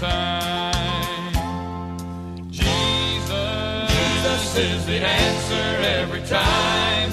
Time. 0.00 1.32
Jesus, 2.50 3.90
Jesus 3.90 4.56
is 4.56 4.86
the 4.86 4.98
answer 4.98 5.68
every 6.00 6.22
time. 6.22 7.10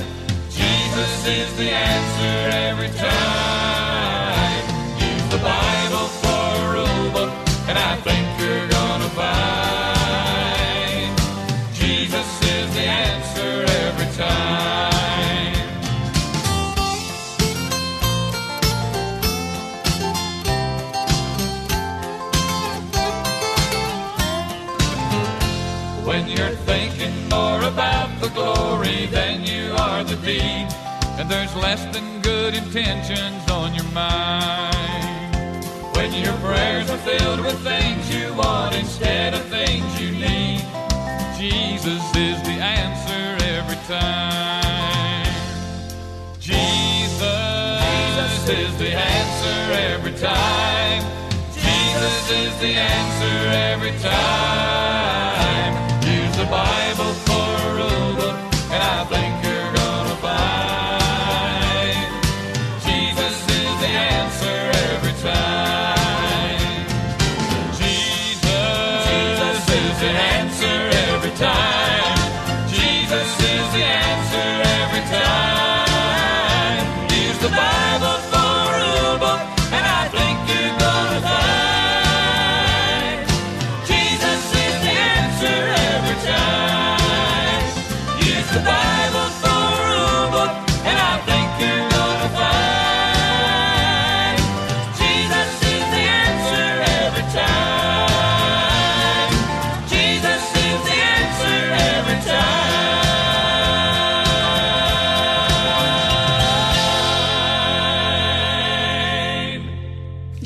Jesus 0.49 1.27
is 1.27 1.57
the 1.57 1.69
answer 1.69 2.49
every 2.69 2.89
time. 2.89 4.63
Use 4.99 5.29
the 5.31 5.37
Bible 5.37 6.07
for 6.21 6.55
a 6.59 6.73
rule 6.73 7.11
book, 7.11 7.31
and 7.69 7.77
I 7.77 7.95
think 8.01 8.22
there's 31.33 31.55
less 31.55 31.83
than 31.95 32.21
good 32.21 32.53
intentions 32.53 33.49
on 33.49 33.73
your 33.73 33.89
mind. 33.91 35.65
when 35.95 36.11
your 36.13 36.37
prayers 36.45 36.87
are 36.91 37.03
filled 37.09 37.39
with 37.39 37.59
things 37.63 38.01
you 38.13 38.31
want 38.35 38.75
instead 38.75 39.33
of 39.33 39.41
things 39.45 39.89
you 39.99 40.11
need, 40.11 40.61
Jesus 41.35 42.03
is 42.15 42.37
the 42.49 42.57
answer 42.81 43.25
every 43.57 43.81
time. 43.87 45.25
Jesus, 46.39 47.81
Jesus 47.87 48.49
is 48.59 48.77
the 48.77 48.91
answer 49.17 49.59
every 49.91 50.15
time. 50.33 51.01
Jesus 51.51 52.31
is 52.41 52.53
the 52.59 52.73
answer 52.75 53.35
every 53.71 53.93
time. 54.01 54.62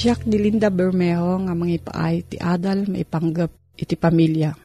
Jack 0.07 0.23
ni 0.23 0.39
Linda 0.39 0.71
Bermejo 0.71 1.35
nga 1.43 1.51
mga 1.51 1.83
ipaay 1.83 2.15
ti 2.23 2.39
adal 2.39 2.87
maipanggap 2.87 3.51
iti 3.75 3.99
pamilya. 3.99 4.55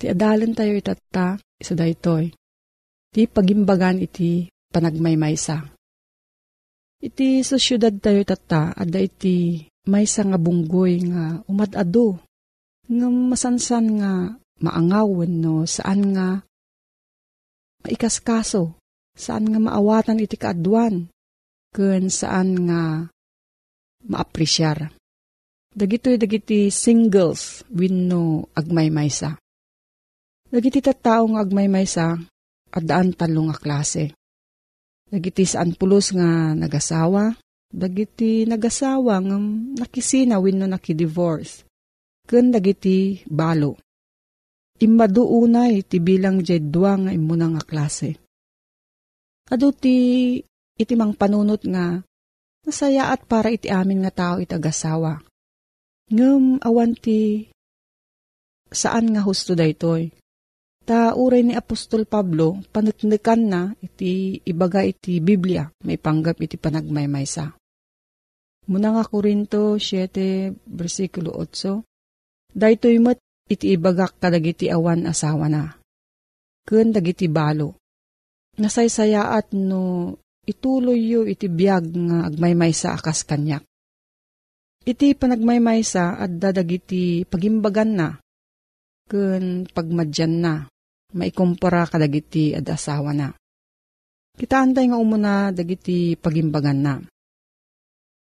Ti 0.00 0.16
adalan 0.16 0.56
tayo 0.56 0.72
itata, 0.80 1.36
isa 1.60 1.76
daytoy. 1.76 2.32
Ti 3.12 3.28
pagimbagan 3.28 4.00
iti 4.00 4.48
panagmaymaysa. 4.72 5.60
Iti 7.04 7.44
sa 7.44 7.60
syudad 7.60 7.92
tayo 8.00 8.24
itata, 8.24 8.72
ada 8.72 8.96
iti 8.96 9.60
maysa 9.84 10.24
nga 10.24 10.40
bunggoy 10.40 11.04
nga 11.04 11.44
umadado. 11.44 12.16
Nga 12.88 13.12
masansan 13.12 14.00
nga 14.00 14.40
maangawan 14.56 15.36
no 15.36 15.68
saan 15.68 16.16
nga 16.16 16.40
maikaskaso, 17.84 18.72
saan 19.12 19.52
nga 19.52 19.60
maawatan 19.60 20.24
iti 20.24 20.40
kaadwan, 20.40 21.12
kun 21.76 22.08
saan 22.08 22.56
nga 22.64 23.12
maapresyar. 24.06 24.88
Dagitoy 25.70 26.18
dagiti 26.18 26.72
singles 26.72 27.62
wenno 27.70 28.50
agmaymaysa. 28.56 29.38
Dagiti 30.50 30.82
tattao 30.82 31.30
nga 31.30 31.46
agmaymaysa 31.46 32.18
at 32.74 32.82
daan 32.82 33.14
talo 33.14 33.46
nga 33.46 33.56
klase. 33.58 34.10
Dagiti 35.06 35.46
saan 35.46 35.74
pulos 35.78 36.10
nga 36.10 36.54
nagasawa, 36.54 37.34
dagiti 37.70 38.46
nagasawa 38.46 39.14
nga 39.22 39.36
nakisina 39.82 40.42
wenno 40.42 40.66
nakidivorce. 40.66 41.66
Ken 42.26 42.50
dagiti 42.50 43.22
balo. 43.26 43.78
Immaduunay 44.82 45.86
ti 45.86 46.02
bilang 46.02 46.42
jedwa 46.42 46.98
nga 46.98 47.10
imuna 47.14 47.46
nga 47.58 47.62
klase. 47.62 48.18
Ado 49.50 49.74
ti 49.74 50.38
iti 50.78 50.94
mang 50.94 51.14
panunot 51.14 51.62
nga 51.66 52.02
nasaya 52.66 53.12
at 53.14 53.24
para 53.24 53.48
iti 53.48 53.68
amin 53.72 54.04
nga 54.04 54.12
tao 54.12 54.36
itagasawa. 54.42 55.22
Ngem 56.10 56.60
awan 56.60 56.92
ti 56.98 57.48
saan 58.70 59.14
nga 59.14 59.22
husto 59.22 59.54
daytoy. 59.54 60.10
Ta 60.82 61.14
uray 61.14 61.46
ni 61.46 61.54
Apostol 61.54 62.08
Pablo 62.08 62.58
panutnekan 62.74 63.40
na 63.46 63.62
iti 63.78 64.42
ibaga 64.42 64.82
iti 64.82 65.22
Biblia 65.22 65.68
may 65.86 66.00
panggap 66.00 66.40
iti 66.42 66.58
panagmaymaysa. 66.58 67.54
Muna 68.70 68.94
nga 68.94 69.04
Korinto 69.06 69.78
7 69.78 70.54
versikulo 70.66 71.34
8 71.36 71.90
Daytoy 72.50 72.98
met 72.98 73.22
iti 73.46 73.74
ibagak 73.78 74.18
kadagiti 74.18 74.66
awan 74.70 75.06
asawa 75.06 75.46
na. 75.46 75.78
Ken 76.66 76.90
dagiti 76.90 77.30
balo. 77.30 77.78
Nasaysayaat 78.58 79.54
no 79.54 80.14
ituloy 80.46 81.00
yu 81.00 81.20
iti 81.28 81.46
biyag 81.46 81.84
nga 81.90 82.18
agmaymaysa 82.30 82.96
akas 82.96 83.24
kanyak. 83.28 83.64
Iti 84.80 85.12
panagmaymaysa 85.12 86.16
at 86.16 86.32
dadagiti 86.40 87.28
pagimbagan 87.28 87.90
na, 87.92 88.08
kun 89.04 89.68
pagmadyan 89.68 90.34
na, 90.40 90.54
maikumpara 91.12 91.84
kadagiti 91.84 92.56
ad 92.56 92.64
asawa 92.64 93.12
na. 93.12 93.28
Kitaantay 94.40 94.88
nga 94.88 94.96
umuna 94.96 95.52
dagiti 95.52 96.16
pagimbagan 96.16 96.80
na. 96.80 96.94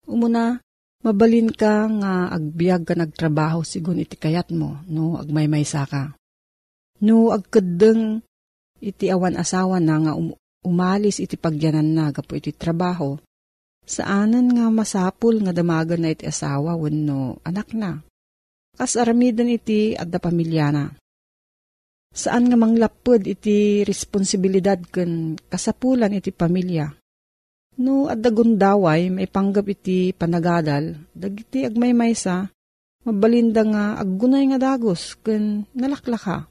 Umuna, 0.07 0.55
mabalin 1.03 1.51
ka 1.51 1.91
nga 1.99 2.31
agbiag 2.31 2.87
ka 2.87 2.95
nagtrabaho 2.95 3.61
sigun 3.67 3.99
iti 3.99 4.15
kayat 4.15 4.55
mo 4.55 4.79
no 4.87 5.19
agmaymaysa 5.19 5.83
ka. 5.83 6.15
No 7.03 7.35
agkadeng 7.35 8.23
iti 8.79 9.11
awan 9.11 9.35
asawa 9.35 9.83
na 9.83 9.99
nga 9.99 10.13
um- 10.15 10.37
umalis 10.65 11.21
iti 11.21 11.35
pagyanan 11.37 11.85
na 11.93 12.09
gapo 12.09 12.33
iti 12.33 12.53
trabaho, 12.53 13.19
saanan 13.87 14.51
nga 14.51 14.67
masapul 14.73 15.39
nga 15.43 15.55
damagan 15.55 16.03
na 16.03 16.09
iti 16.11 16.27
asawa 16.27 16.75
wenno 16.75 17.39
anak 17.45 17.71
na. 17.77 18.01
Kas 18.77 18.93
aramidan 18.99 19.49
iti 19.49 19.97
adda 19.97 20.21
pamilya 20.21 20.67
na. 20.69 20.85
Saan 22.13 22.49
nga 22.49 22.57
manglapod 22.57 23.25
iti 23.25 23.81
responsibilidad 23.85 24.77
ken 24.77 25.37
kasapulan 25.49 26.17
iti 26.17 26.33
pamilya. 26.33 26.89
No 27.77 28.09
adda 28.09 28.33
gundaway 28.33 29.13
may 29.13 29.29
panggap 29.29 29.69
iti 29.69 30.09
panagadal, 30.13 30.97
dagiti 31.13 31.61
agmaymaysa, 31.61 32.49
mabalinda 33.05 33.61
nga 33.61 33.83
aggunay 34.01 34.49
nga 34.49 34.57
dagos 34.57 35.13
ken 35.21 35.69
nalaklaka. 35.77 36.49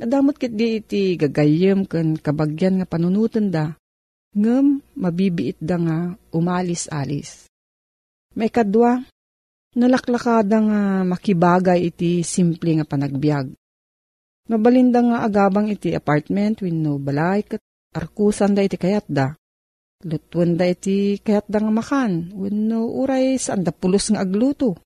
Adamot 0.00 0.40
kit 0.40 0.56
di 0.56 0.80
iti 0.80 1.20
gagayem 1.20 1.84
ken 1.84 2.16
kabagyan 2.16 2.80
nga 2.80 2.88
panunutan 2.88 3.52
da, 3.52 3.76
ngem 4.32 4.80
mabibiit 4.96 5.60
da 5.60 5.76
nga 5.76 5.98
umalis-alis. 6.32 7.50
May 8.32 8.48
kadwa, 8.48 9.04
nalaklakada 9.76 10.56
nga 10.64 10.80
makibagay 11.04 11.92
iti 11.92 12.24
simple 12.24 12.80
nga 12.80 12.88
panagbiag. 12.88 13.52
Mabalinda 14.48 15.00
nga 15.04 15.18
agabang 15.28 15.68
iti 15.68 15.92
apartment 15.92 16.64
wenno 16.64 16.96
balay 16.96 17.44
ket 17.44 17.60
arkusan 17.92 18.56
da 18.56 18.64
iti 18.64 18.80
kayat 18.80 19.06
da. 19.06 19.36
Lutuan 20.02 20.58
da 20.58 20.66
iti 20.66 21.20
kayat 21.20 21.46
da 21.46 21.62
nga 21.62 21.70
makan 21.70 22.34
wenno 22.34 22.90
uray 22.90 23.38
saan 23.38 23.62
da 23.62 23.70
pulos 23.70 24.10
nga 24.10 24.24
agluto. 24.24 24.80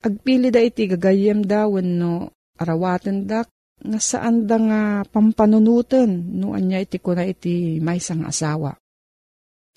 Agpili 0.00 0.48
da 0.48 0.64
iti 0.64 0.88
gagayem 0.88 1.44
da 1.44 1.68
wenno 1.68 2.32
arawatan 2.56 3.28
da 3.28 3.44
nga 3.80 4.00
da 4.44 4.56
nga 4.60 4.82
pampanunutan 5.08 6.36
no 6.36 6.52
anya 6.52 6.80
iti 6.80 7.00
kuna 7.00 7.24
iti 7.24 7.80
may 7.80 7.96
sang 7.96 8.28
asawa. 8.28 8.76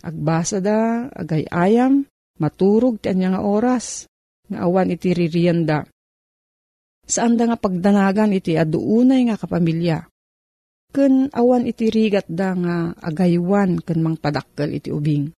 Agbasa 0.03 0.59
da, 0.59 1.07
agay 1.07 1.47
ayam, 1.47 2.03
maturog 2.35 2.99
ti 2.99 3.07
anya 3.07 3.39
nga 3.39 3.41
oras, 3.47 4.11
nga 4.51 4.67
awan 4.67 4.91
iti 4.91 5.15
ririyan 5.15 5.63
da. 5.63 5.87
Saan 7.07 7.39
da 7.39 7.47
nga 7.47 7.55
pagdanagan 7.59 8.35
iti 8.35 8.59
aduunay 8.59 9.31
nga 9.31 9.39
kapamilya. 9.39 10.03
Ken 10.91 11.31
awan 11.31 11.63
iti 11.65 11.87
rigat 11.87 12.27
da 12.27 12.51
nga 12.53 12.75
agaywan 12.99 13.79
ken 13.79 14.03
mangpadakkel 14.03 14.75
iti 14.75 14.91
ubing. 14.91 15.31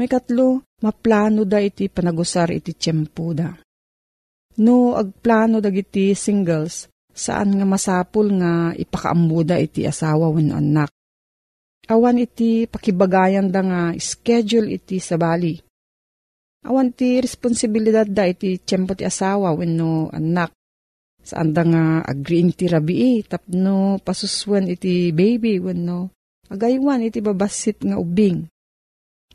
May 0.00 0.08
katlo, 0.08 0.64
maplano 0.80 1.44
da 1.44 1.60
iti 1.60 1.92
panagusar 1.92 2.56
iti 2.56 2.72
tiyempo 2.72 3.36
da. 3.36 3.52
No 4.60 4.96
agplano 4.96 5.62
dagiti 5.62 6.12
singles, 6.16 6.90
saan 7.20 7.52
nga 7.60 7.66
masapul 7.68 8.32
nga 8.40 8.72
ipakaambuda 8.72 9.60
iti 9.60 9.84
asawa 9.84 10.32
wenno 10.32 10.56
anak. 10.56 10.88
Awan 11.92 12.16
iti 12.16 12.64
pakibagayan 12.64 13.52
da 13.52 13.60
nga 13.60 13.80
schedule 14.00 14.80
iti 14.80 14.96
sabali. 14.96 15.60
Awan 16.64 16.96
ti 16.96 17.20
responsibilidad 17.20 18.08
da 18.08 18.24
iti 18.24 18.56
tiyempo 18.56 18.96
ti 18.96 19.04
asawa 19.04 19.52
wenno 19.52 20.08
anak. 20.08 20.56
Saan 21.20 21.52
da 21.52 21.62
nga 21.68 21.84
agreeing 22.00 22.56
ti 22.56 22.64
rabii 22.64 23.28
tapno 23.28 24.00
pasuswan 24.00 24.72
iti 24.72 25.12
baby 25.12 25.60
wenno 25.60 26.08
agaywan 26.48 27.04
iti 27.04 27.20
babasit 27.20 27.84
nga 27.84 28.00
ubing. 28.00 28.48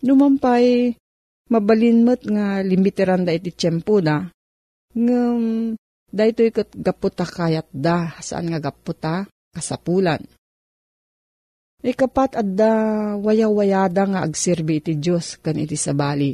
Numampay 0.02 0.98
mabalinmet 1.54 2.26
nga 2.26 2.66
limiteran 2.66 3.30
da 3.30 3.32
iti 3.38 3.54
tiyempo 3.54 4.02
da. 4.02 4.26
Ngem 4.96 5.76
daytoy 6.16 6.56
ket 6.56 6.72
gaputa 6.72 7.28
kayat 7.28 7.68
da 7.76 8.16
saan 8.24 8.48
nga 8.48 8.64
gaputa 8.64 9.28
kasapulan. 9.52 10.24
Ikapat 11.86 12.40
adda 12.40 12.72
waya-wayada 13.20 14.10
nga 14.10 14.20
agserbi 14.26 14.82
iti 14.82 14.98
Diyos 14.98 15.38
kan 15.38 15.60
iti 15.60 15.78
sabali. 15.78 16.34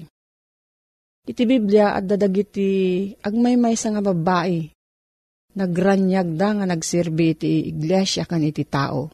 Iti 1.27 1.43
Biblia 1.43 1.97
adda 1.97 2.15
dagiti 2.15 3.11
agmaymay 3.19 3.75
sa 3.75 3.91
nga 3.91 3.99
babae. 4.05 4.71
Nagranyag 5.51 6.39
da 6.39 6.55
nga 6.55 6.65
nagserbi 6.69 7.35
iti 7.35 7.67
iglesia 7.67 8.23
kan 8.23 8.39
iti 8.39 8.63
tao. 8.63 9.11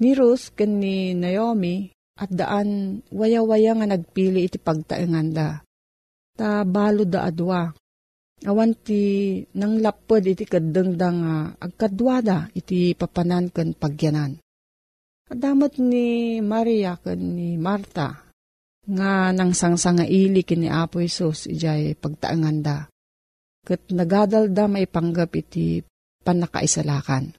Ni 0.00 0.16
Ruth 0.16 0.56
kan 0.56 0.80
ni 0.80 1.12
Naomi 1.12 1.92
at 2.16 2.30
daan 2.32 3.02
waya-waya 3.12 3.76
nga 3.76 3.86
nagpili 3.90 4.48
iti 4.48 4.56
pagtaengan 4.56 5.28
da. 5.34 5.60
Ta 6.38 6.64
balo 6.64 7.04
da 7.04 7.28
adwa 7.28 7.68
awan 8.46 8.76
ti 8.78 9.02
nang 9.58 9.82
lapod 9.82 10.22
iti 10.22 10.46
kadengda 10.46 11.08
nga 11.10 11.34
agkadwada 11.58 12.52
iti 12.54 12.94
papanan 12.94 13.50
ken 13.50 13.74
pagyanan. 13.74 14.38
Adamat 15.28 15.82
ni 15.82 16.38
Maria 16.40 16.96
ken 17.02 17.34
ni 17.34 17.58
Marta 17.58 18.28
nga 18.88 19.34
nang 19.34 19.52
sangsanga 19.52 20.06
ili 20.08 20.46
kini 20.46 20.70
Apo 20.70 21.02
Isus 21.02 21.50
ijay 21.50 21.98
pagtaanganda. 21.98 22.88
Ket 23.66 23.90
nagadalda 23.92 24.64
maipanggap 24.70 25.34
iti 25.36 25.84
panakaisalakan. 26.24 27.36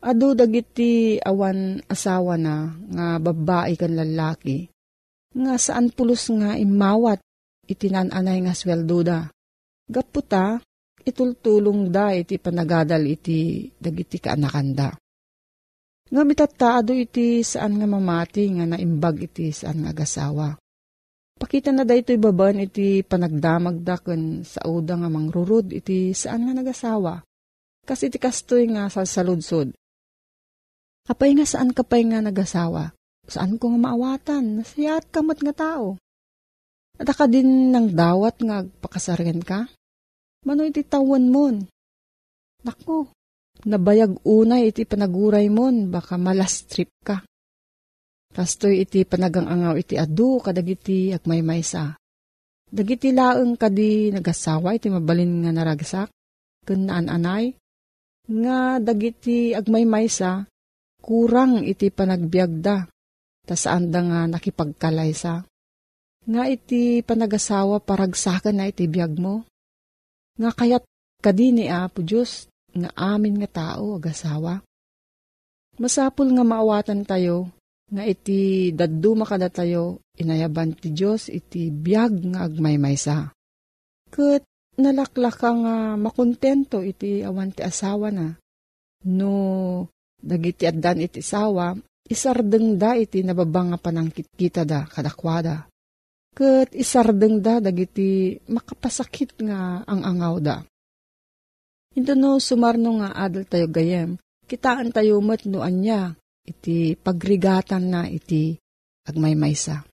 Adu 0.00 0.32
dagiti 0.32 1.20
awan 1.20 1.84
asawa 1.84 2.40
na 2.40 2.72
nga 2.72 3.20
babae 3.20 3.76
kan 3.76 3.92
lalaki 3.92 4.64
nga 5.36 5.60
saan 5.60 5.92
pulos 5.92 6.32
nga 6.32 6.56
imawat 6.56 7.20
iti 7.68 7.92
nananay 7.92 8.40
nga 8.48 8.56
sweldo 8.56 8.98
da 9.04 9.28
Gaputa, 9.90 10.62
itultulong 11.02 11.90
da 11.90 12.14
iti 12.14 12.38
panagadal 12.38 13.02
iti 13.10 13.66
dagiti 13.74 14.22
kaanakanda. 14.22 14.94
Nga 16.10 16.22
mitataado 16.22 16.94
iti 16.94 17.42
saan 17.42 17.78
nga 17.78 17.90
mamati 17.90 18.46
nga 18.54 18.70
naimbag 18.70 19.26
iti 19.26 19.50
saan 19.50 19.82
nga 19.82 19.90
agasawa. 19.90 20.54
Pakita 21.40 21.74
na 21.74 21.82
da 21.82 21.98
ito'y 21.98 22.22
baban 22.22 22.62
iti 22.62 23.02
panagdamag 23.02 23.82
da 23.82 23.98
ken 23.98 24.46
sa 24.46 24.62
uda 24.70 24.94
nga 24.94 25.10
mangrurud 25.10 25.74
iti 25.74 26.14
saan 26.14 26.46
nga 26.46 26.54
nagasawa. 26.54 27.26
Kasi 27.82 28.14
iti 28.14 28.22
kastoy 28.22 28.70
nga 28.70 28.86
sa 28.86 29.02
saludsod. 29.02 29.74
Kapay 31.08 31.34
nga 31.34 31.46
saan 31.48 31.74
kapay 31.74 32.06
nga 32.06 32.22
nagasawa? 32.22 32.94
Saan 33.26 33.58
ko 33.58 33.74
nga 33.74 33.90
maawatan? 33.90 34.62
Nasayat 34.62 35.10
kamot 35.10 35.42
nga 35.42 35.54
tao. 35.56 35.98
At 37.00 37.08
din 37.32 37.72
ng 37.72 37.96
dawat 37.96 38.38
nga 38.44 38.60
pakasargan 38.84 39.40
ka? 39.40 39.64
Mano 40.40 40.64
iti 40.64 40.80
tawan 40.84 41.28
mon? 41.28 41.60
Nako, 42.64 43.12
nabayag 43.68 44.24
unay 44.24 44.72
iti 44.72 44.88
panaguray 44.88 45.52
mon, 45.52 45.92
baka 45.92 46.16
malastrip 46.16 46.88
ka. 47.04 47.20
Kastoy 48.30 48.86
iti 48.86 49.04
panagangangaw 49.04 49.74
iti 49.76 49.98
adu 49.98 50.38
kadagiti 50.40 51.10
agmaymaysa. 51.12 51.98
Dagiti 52.70 53.10
laeng 53.10 53.58
kadi 53.58 54.14
nagasawa 54.14 54.78
iti 54.78 54.86
mabalin 54.86 55.42
nga 55.42 55.50
naragsak, 55.50 56.08
kun 56.62 56.86
naan-anay, 56.86 57.58
nga 58.30 58.78
dagiti 58.78 59.50
agmaymaysa, 59.50 60.46
kurang 61.02 61.66
iti 61.66 61.90
panagbiagda, 61.90 62.86
ta 63.42 63.54
saan 63.58 63.90
da 63.90 64.00
nga 64.06 64.20
nakipagkalaysa. 64.30 65.42
Nga 66.30 66.42
iti 66.46 67.02
panagasawa 67.02 67.82
paragsakan 67.82 68.62
na 68.62 68.70
iti 68.70 68.86
biag 68.86 69.18
mo. 69.18 69.49
Nga 70.38 70.50
kayat 70.54 70.84
kadini 71.18 71.66
Apo 71.66 72.04
Diyos, 72.04 72.46
nga 72.70 72.90
amin 72.94 73.40
nga 73.42 73.48
tao 73.50 73.98
agasawa. 73.98 74.62
Masapul 75.80 76.30
nga 76.36 76.44
maawatan 76.44 77.08
tayo, 77.08 77.48
nga 77.90 78.04
iti 78.06 78.70
daddu 78.70 79.18
makada 79.18 79.50
tayo, 79.50 80.04
inayaban 80.20 80.76
ti 80.76 80.92
Diyos 80.92 81.32
iti 81.32 81.72
biag 81.72 82.30
nga 82.30 82.46
agmaymaysa. 82.46 83.32
Kat 84.12 84.44
nalaklaka 84.78 85.50
nga 85.50 85.74
makontento 85.96 86.84
iti 86.84 87.24
awan 87.24 87.50
ti 87.50 87.64
asawa 87.64 88.12
na. 88.12 88.36
No, 89.08 89.32
dagiti 90.20 90.68
addan 90.68 91.00
iti 91.00 91.24
asawa, 91.24 91.74
isardeng 92.06 92.76
da 92.76 92.94
iti 92.94 93.24
nababang 93.24 93.72
nga 93.72 93.80
panangkit 93.80 94.28
kita 94.36 94.68
da 94.68 94.84
kadakwada. 94.84 95.66
Kat 96.30 96.70
isardeng 96.72 97.42
da 97.42 97.58
dagiti 97.58 98.38
makapasakit 98.46 99.42
nga 99.42 99.82
ang 99.84 100.00
angaw 100.06 100.36
da. 100.38 100.56
Ito 101.90 102.14
no 102.14 102.38
sumarno 102.38 103.02
nga 103.02 103.10
adal 103.18 103.50
tayo 103.50 103.66
gayem, 103.66 104.14
kitaan 104.46 104.94
tayo 104.94 105.18
mat 105.18 105.42
no 105.42 105.66
anya, 105.66 106.14
iti 106.46 106.94
pagrigatan 106.94 107.84
na 107.90 108.06
iti 108.06 108.54
agmaymaysa. 109.10 109.90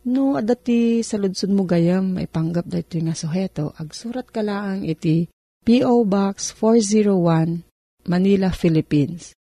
No, 0.00 0.40
adati 0.40 1.04
sa 1.04 1.20
ludsud 1.20 1.52
mo 1.52 1.68
gayam, 1.68 2.16
may 2.16 2.24
panggap 2.24 2.64
da 2.64 2.80
ito 2.80 2.96
nga 2.96 3.12
suheto, 3.12 3.76
agsurat 3.76 4.24
ka 4.32 4.40
lang 4.40 4.80
iti 4.88 5.28
P.O. 5.60 6.08
Box 6.08 6.56
401, 6.56 7.68
Manila, 8.08 8.48
Philippines. 8.48 9.36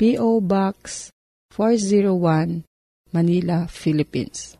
P.O. 0.00 0.40
Box 0.40 1.12
401, 1.52 2.64
Manila, 3.12 3.68
Philippines. 3.68 4.59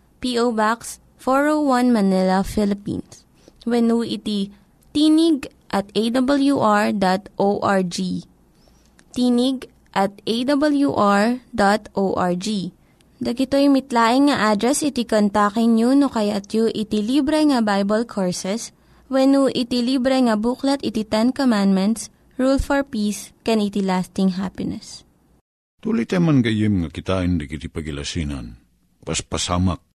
P.O. 0.21 0.53
Box 0.53 1.01
401 1.17 1.89
Manila, 1.89 2.45
Philippines. 2.45 3.25
When 3.65 3.89
iti 4.05 4.53
tinig 4.93 5.49
at 5.73 5.89
awr.org. 5.97 7.97
Tinig 9.11 9.67
at 9.91 10.13
awr.org. 10.23 12.47
Dagitoy 13.21 13.69
mitlaing 13.69 14.33
nga 14.33 14.49
address 14.49 14.81
iti 14.81 15.05
kontakin 15.05 15.77
nyo 15.77 15.93
no 15.93 16.09
kayat 16.09 16.49
yu 16.57 16.65
iti 16.73 17.05
libre 17.05 17.45
nga 17.45 17.61
Bible 17.61 18.09
Courses 18.09 18.73
when 19.13 19.37
iti 19.53 19.85
libre 19.85 20.17
nga 20.25 20.33
buklat 20.39 20.81
iti 20.81 21.05
Ten 21.05 21.29
Commandments, 21.29 22.09
Rule 22.41 22.57
for 22.57 22.81
Peace, 22.81 23.29
can 23.45 23.61
iti 23.61 23.85
lasting 23.85 24.41
happiness. 24.41 25.05
Tuloy 25.85 26.09
man 26.17 26.41
gayem 26.41 26.81
nga 26.81 26.89
kitain 26.89 27.37
di 27.37 27.45
kiti 27.45 27.69
pagilasinan. 27.69 28.57
Paspasamak. 29.05 29.90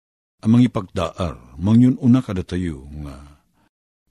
Amang 0.42 0.66
ipagdaar, 0.66 1.54
mangyun 1.62 2.02
una 2.02 2.18
kada 2.18 2.42
tayo 2.42 2.90
nga 3.06 3.14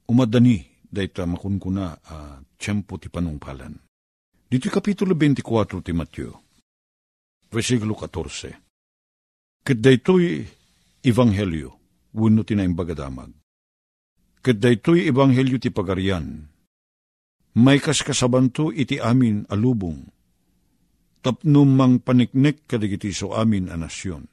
umadani 0.08 0.64
dayta 0.88 1.28
makunkuna 1.28 2.00
a 2.08 2.16
uh, 2.16 2.36
tiyempo 2.56 2.96
ti 2.96 3.12
panungpalan. 3.12 3.76
Dito 4.48 4.72
kapitulo 4.72 5.12
24 5.12 5.84
ti 5.84 5.92
Matyo, 5.92 6.40
versikulo 7.52 8.00
14. 8.00 9.60
Kat 9.60 9.76
daytoy 9.76 10.48
ebanghelyo, 11.04 11.76
wano 12.16 12.48
ti 12.48 12.56
bagadamag. 12.56 13.36
Kat 14.40 14.56
daytoy 14.56 15.12
ebanghelyo 15.12 15.60
ti 15.60 15.68
pagarian, 15.68 16.48
may 17.60 17.84
kaskasabanto 17.84 18.72
iti 18.72 19.04
amin 19.04 19.52
alubong, 19.52 20.00
tapnum 21.20 21.76
mang 21.76 22.00
paniknek 22.00 22.64
kadigiti 22.72 23.12
so 23.12 23.36
amin 23.36 23.68
a 23.68 23.76
nasyon. 23.76 24.31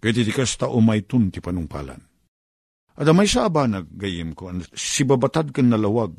Kaya 0.00 0.16
iti 0.16 0.32
kasta 0.32 0.72
umaytun 0.72 1.28
ti 1.28 1.44
panungpalan. 1.44 2.00
Adamay 2.96 3.28
sa 3.28 3.48
abanag, 3.48 3.88
gayim 3.92 4.32
ko, 4.32 4.48
si 4.72 5.04
babatad 5.04 5.52
kan 5.52 5.68
nalawag, 5.68 6.16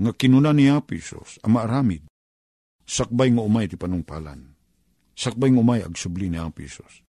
nga 0.00 0.12
kinuna 0.16 0.56
ni 0.56 0.72
Apisos, 0.72 1.36
ama 1.44 1.68
aramid, 1.68 2.08
sakbay 2.88 3.28
nga 3.28 3.44
umay 3.44 3.68
ti 3.68 3.76
panungpalan. 3.76 4.56
Sakbay 5.12 5.52
nga 5.52 5.60
umay 5.60 5.80
agsubli 5.84 6.32
ni 6.32 6.40
Apisos. 6.40 7.04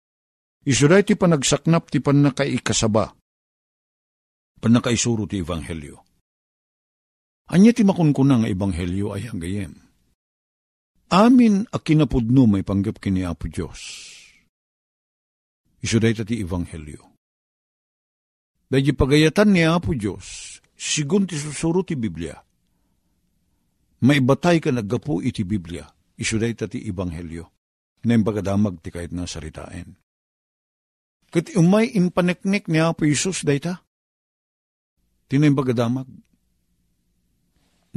Isuday 0.63 1.03
ti 1.03 1.19
panagsaknap 1.19 1.91
ti 1.91 1.99
panakaikasaba, 1.99 3.11
panakaisuro 4.63 5.27
ti 5.27 5.43
Ebanghelyo. 5.43 6.07
Anya 7.51 7.71
ti 7.71 7.83
makunkuna 7.87 8.43
nga 8.43 8.51
Ebanghelyo 8.51 9.15
ay 9.15 9.31
ang 9.31 9.39
gayem. 9.39 9.73
Amin 11.07 11.63
a 11.71 11.79
kinapudno 11.79 12.43
may 12.43 12.67
panggap 12.67 12.99
kini 12.99 13.23
Apo 13.23 13.47
Diyos. 13.47 13.79
Isuday 15.77 16.17
ti 16.17 16.41
Ebanghelyo. 16.41 17.01
Dahil 18.67 18.97
pagayatan 18.97 19.53
ni 19.53 19.63
Apo 19.63 19.95
Diyos, 19.95 20.59
sigun 20.75 21.23
ti 21.23 21.39
susuro 21.39 21.85
ti 21.85 21.95
Biblia. 21.95 22.35
Maibatay 24.03 24.59
ka 24.59 24.69
naggapu 24.69 25.23
iti 25.23 25.47
Biblia, 25.47 25.87
isuday 26.19 26.53
ti 26.53 26.83
Ebanghelyo, 26.83 27.45
na 28.05 28.13
imbagdamag 28.17 28.83
ti 28.83 28.91
kahit 28.91 29.15
na 29.15 29.25
saritain. 29.25 29.95
Kat 31.31 31.51
umay 31.55 31.91
impaneknek 31.95 32.67
ni 32.67 32.79
Apo 32.79 33.07
Isus 33.07 33.43
dayta, 33.43 33.83
tinaimbagdamag. 35.27 36.07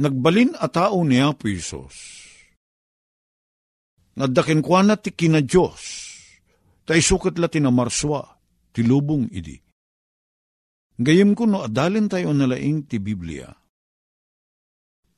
Nagbalin 0.01 0.57
a 0.57 0.67
tao 0.71 1.03
ni 1.05 1.19
Apo 1.19 1.51
Isus, 1.51 2.21
Nadakin 4.11 4.59
kwa 4.59 4.83
na 4.83 4.99
ti 4.99 5.15
kina 5.15 5.39
Diyos, 5.39 6.10
ta 6.91 6.99
isukat 6.99 7.39
la 7.39 7.47
tinamarswa, 7.47 8.19
ti 8.75 8.83
lubong 8.83 9.31
idi. 9.31 9.55
Gayem 10.99 11.31
ko 11.39 11.47
no 11.47 11.63
adalin 11.63 12.11
tayo 12.11 12.35
nalaing 12.35 12.83
ti 12.83 12.99
Biblia. 12.99 13.47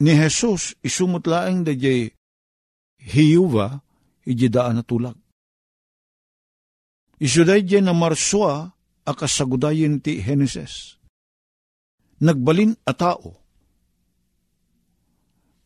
Ni 0.05 0.13
Jesus 0.13 0.77
isumutlaeng 0.85 1.65
da 1.65 1.73
jay 1.73 2.13
hiyuva 3.01 3.81
iji 4.21 4.53
daan 4.53 4.77
na 4.77 4.83
tulag. 4.85 5.17
Isuday 7.17 7.65
jay 7.65 7.81
na 7.81 7.97
marswa 7.97 8.69
akasagudayin 9.09 9.97
ti 9.97 10.21
Genesis. 10.21 11.01
Nagbalin 12.21 12.77
a 12.85 12.93
tao. 12.93 13.33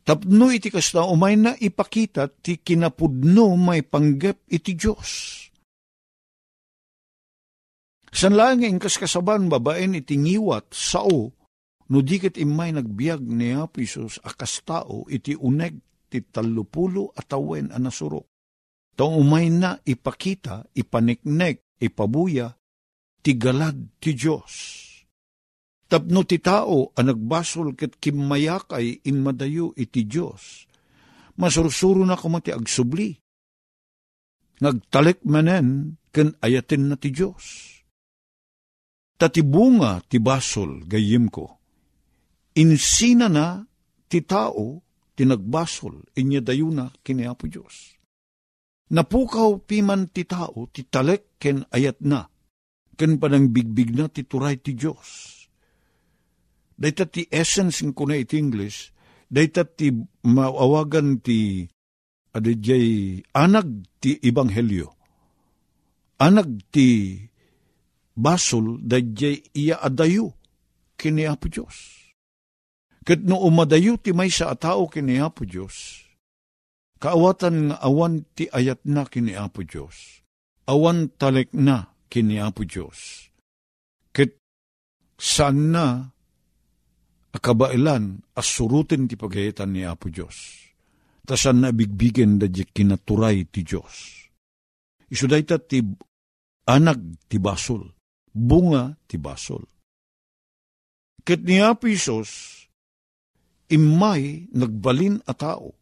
Tapno 0.08 0.56
iti 0.56 0.72
kasta 0.72 1.04
umay 1.04 1.36
na 1.36 1.52
ipakita 1.60 2.32
ti 2.32 2.64
kinapudno 2.64 3.60
may 3.60 3.84
panggap 3.84 4.40
iti 4.48 4.72
Diyos. 4.72 5.44
San 8.18 8.34
lang 8.34 8.66
ang 8.66 8.82
kaskasaban 8.82 9.46
babaen 9.46 9.94
iti 9.94 10.18
ngiwat 10.18 10.74
sao, 10.74 11.30
no 11.94 11.98
dikit 12.02 12.42
imay 12.42 12.74
nagbiag 12.74 13.22
ni 13.22 13.54
Apisos 13.54 14.18
akas 14.26 14.66
tao 14.66 15.06
iti 15.06 15.38
uneg 15.38 15.78
ti 16.10 16.26
talupulo 16.26 17.14
at 17.14 17.30
awen 17.38 17.70
a 17.70 17.78
nasurok. 17.78 18.26
Taong 18.98 19.22
umay 19.22 19.54
na 19.54 19.78
ipakita, 19.86 20.66
ipaniknek, 20.74 21.78
ipabuya, 21.78 22.50
ti 23.22 23.38
galad 23.38 24.02
ti 24.02 24.18
Diyos. 24.18 24.54
Tapno 25.86 26.26
ti 26.26 26.42
tao 26.42 26.90
ang 26.98 27.14
nagbasol 27.14 27.78
ket 27.78 28.02
kimayakay 28.02 29.06
in 29.06 29.22
madayo 29.22 29.78
iti 29.78 30.10
Diyos. 30.10 30.66
Masursuro 31.38 32.02
na 32.02 32.18
kumati 32.18 32.50
agsubli. 32.50 33.14
Nagtalik 34.58 35.22
manen 35.22 36.02
ken 36.10 36.34
ayatin 36.42 36.90
na 36.90 36.98
ti 36.98 37.14
Diyos. 37.14 37.77
Tatibunga 39.18 40.06
ti 40.06 40.22
basol 40.22 40.86
gayim 40.86 41.34
ko. 41.34 41.58
Insina 42.58 43.26
na 43.30 43.66
ti 44.06 44.22
tao 44.22 44.82
tinagbasol, 45.18 46.14
inya 46.22 46.40
dayuna 46.46 46.94
kini 47.02 47.26
Apo 47.26 47.50
Diyos. 47.50 47.98
Napukaw 48.94 49.66
piman 49.66 50.14
ti 50.14 50.24
tao, 50.30 50.70
ti 50.70 50.86
talek 50.86 51.42
ken 51.42 51.66
ayat 51.74 52.00
na, 52.06 52.30
ken 52.94 53.18
panang 53.18 53.50
bigbig 53.50 53.98
na 53.98 54.08
ti 54.08 54.24
turay 54.24 54.62
ti 54.62 54.78
Diyos. 54.78 55.10
Dayta 56.78 57.10
ti 57.10 57.26
essence 57.34 57.82
ng 57.82 57.98
kuna 57.98 58.14
iti 58.14 58.38
English, 58.38 58.94
dayta 59.26 59.66
ti 59.66 59.90
maawagan 60.22 61.18
ti 61.26 61.66
adijay 62.38 63.18
anag 63.34 63.90
ti 63.98 64.14
ibanghelyo. 64.22 64.94
Anag 66.22 66.70
ti 66.70 67.18
basol 68.18 68.82
dayjay 68.82 69.46
iya 69.54 69.78
adayo 69.78 70.34
kini 70.98 71.30
Apo 71.30 71.46
Diyos. 71.48 72.10
Ket 73.06 73.22
no 73.24 73.40
umadayo 73.46 74.02
ti 74.02 74.12
may 74.12 74.34
sa 74.34 74.52
atao 74.52 74.90
kini 74.90 75.22
Apo 75.22 75.46
Diyos, 75.46 76.04
kaawatan 77.00 77.72
nga 77.72 77.78
awan 77.80 78.26
ti 78.34 78.50
ayat 78.50 78.84
na 78.90 79.06
kini 79.06 79.38
Apo 79.38 79.62
Diyos, 79.64 80.26
awan 80.66 81.14
talek 81.16 81.54
na 81.54 81.94
kini 82.10 82.42
Apo 82.42 82.66
Diyos. 82.66 83.30
Ket 84.12 84.36
saan 85.16 85.72
na 85.72 86.10
akabailan 87.32 88.26
asurutin 88.34 89.06
ti 89.06 89.16
pagayitan 89.16 89.72
ni 89.72 89.86
Apo 89.86 90.10
Diyos. 90.10 90.66
Tasan 91.28 91.60
na 91.64 91.76
bigbigen 91.76 92.40
da 92.40 92.48
kinaturay 92.48 93.46
ti 93.52 93.62
Diyos. 93.62 94.26
Isuday 95.12 95.44
ti 95.44 95.80
anag 96.68 97.00
ti 97.32 97.40
basol, 97.40 97.97
bunga 98.38 98.94
ti 99.10 99.18
basol. 99.18 99.66
Ket 101.26 101.42
ni 101.44 101.58
Apo 101.60 101.90
Isos, 101.90 102.64
imay 103.74 104.48
nagbalin 104.54 105.20
a 105.26 105.34
tao. 105.34 105.74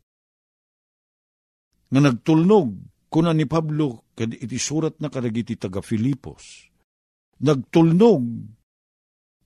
Nga 1.92 2.00
nagtulnog, 2.02 2.74
kuna 3.12 3.36
ni 3.36 3.46
Pablo, 3.46 4.10
kad 4.16 4.34
iti 4.34 4.58
surat 4.58 4.98
na 5.04 5.12
kadagiti 5.12 5.60
taga 5.60 5.84
Filipos, 5.86 6.66
nagtulnog, 7.44 8.26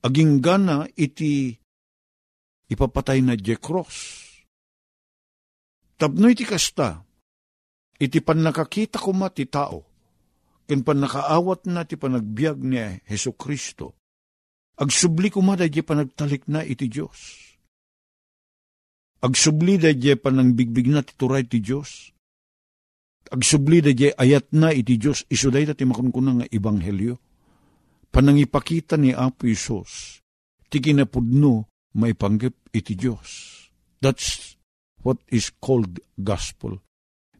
aging 0.00 0.40
gana 0.40 0.88
iti 0.96 1.52
ipapatay 2.70 3.20
na 3.20 3.36
je 3.36 3.58
cross. 3.60 3.98
Tapno 6.00 6.32
iti 6.32 6.48
kasta, 6.48 7.04
iti 8.00 8.24
pan 8.24 8.40
nakakita 8.40 8.96
ko 8.96 9.12
ti 9.28 9.44
tao, 9.44 9.89
ken 10.70 10.86
pan 10.86 11.02
nakaawat 11.02 11.66
na 11.66 11.82
ti 11.82 11.98
panagbiag 11.98 12.62
ni 12.62 12.78
Heso 13.10 13.34
Kristo, 13.34 13.98
agsubli 14.78 15.26
ko 15.26 15.42
ma 15.42 15.58
di 15.58 15.82
panagtalik 15.82 16.46
na 16.46 16.62
iti 16.62 16.86
Diyos. 16.86 17.18
Agsubli 19.18 19.82
da 19.82 19.90
di 19.90 20.14
panang 20.14 20.54
bigbig 20.54 20.86
na 20.86 21.02
ti 21.02 21.18
turay 21.18 21.42
ti 21.42 21.58
Diyos. 21.58 22.14
Agsubli 23.34 23.82
da 23.82 23.90
di 23.90 24.14
ayat 24.14 24.54
na 24.54 24.70
iti 24.70 24.94
Diyos, 24.94 25.26
isuday 25.26 25.66
da 25.66 25.74
ti 25.74 25.82
makunkuna 25.82 26.38
nga 26.38 26.46
ibanghelyo. 26.46 27.18
Panangipakita 28.14 28.94
ni 28.94 29.10
Apo 29.10 29.50
Isos, 29.50 30.22
ti 30.70 30.78
kinapudno 30.78 31.66
may 31.98 32.14
panggap 32.14 32.54
iti 32.70 32.94
Diyos. 32.94 33.58
That's 33.98 34.54
what 35.02 35.18
is 35.34 35.50
called 35.50 35.98
gospel. 36.14 36.78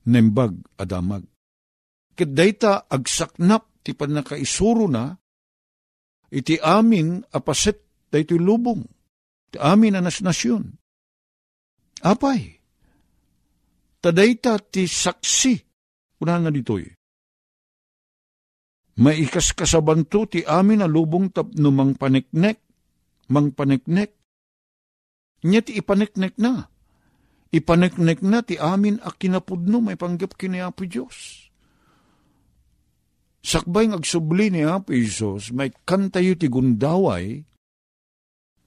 Nembag 0.02 0.58
adamag. 0.82 1.29
Kadayta 2.14 2.90
agsaknap 2.90 3.80
ti 3.80 3.96
panakaisuro 3.96 4.86
na, 4.90 5.14
iti 6.30 6.60
amin 6.60 7.24
apaset 7.32 8.08
dayto 8.12 8.36
lubong. 8.36 8.82
Iti 9.50 9.58
amin 9.58 9.98
anas 9.98 10.20
nasyon. 10.20 10.64
Apay. 12.04 12.60
Tadayta 14.00 14.60
ti 14.60 14.88
saksi. 14.88 15.54
Una 16.20 16.36
nga 16.36 16.52
ditoy. 16.52 16.84
Maikas 19.00 19.56
kasabanto 19.56 20.28
ti 20.28 20.44
amin 20.44 20.84
na 20.84 20.88
lubong 20.88 21.32
tapno 21.32 21.72
mang 21.72 21.96
paneknek, 21.96 22.60
mang 23.32 23.56
paneknek, 23.56 24.20
Nya 25.40 25.64
ti 25.64 25.80
ipaneknek 25.80 26.36
na. 26.36 26.68
Ipaneknek 27.50 28.20
na 28.20 28.44
ti 28.44 28.60
amin 28.60 29.00
a 29.00 29.10
kinapudno 29.10 29.80
may 29.80 29.96
panggap 29.96 30.36
kini 30.36 30.60
Apo 30.60 30.84
Diyos. 30.84 31.49
Sakbay 33.40 33.88
ng 33.88 33.96
agsubli 33.96 34.52
ni 34.52 34.62
Apo 34.62 34.92
Isos, 34.92 35.48
may 35.56 35.72
kantayo 35.72 36.36
ti 36.36 36.52
gundaway, 36.52 37.40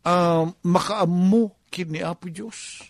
uh, 0.05 0.49
makaammo 0.49 1.69
kini 1.69 2.01
Apo 2.01 2.29
Diyos. 2.33 2.81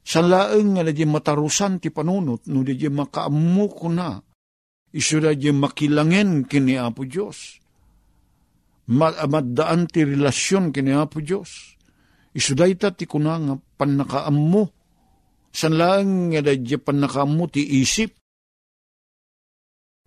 Sa 0.00 0.24
laeng 0.24 0.74
nga 0.74 0.82
na 0.82 0.96
di 0.96 1.04
matarusan 1.04 1.78
ti 1.78 1.92
panunot, 1.92 2.48
no 2.48 2.64
di 2.64 2.74
makaammo 2.74 3.64
ko 3.68 3.86
na, 3.92 4.16
iso 4.96 5.20
na 5.20 5.36
di 5.36 5.52
makilangen 5.52 6.48
kini 6.48 6.80
Apo 6.80 7.04
Diyos. 7.04 7.60
Maddaan 8.90 9.86
ti 9.86 10.02
relasyon 10.02 10.74
kini 10.74 10.90
Apo 10.96 11.22
Diyos 11.22 11.78
Isuday 12.30 12.78
ta 12.78 12.94
ti 12.94 13.10
kuna 13.10 13.42
nga 13.42 13.54
panakaam 13.58 14.36
mo. 14.38 14.70
San 15.50 15.74
lang 15.74 16.30
nga 16.30 16.46
dadya 16.46 16.78
panakaam 16.78 17.34
mo 17.34 17.50
ti 17.50 17.66
isip. 17.82 18.14